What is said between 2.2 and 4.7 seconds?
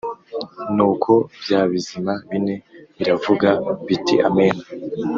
bine biravuga biti Amen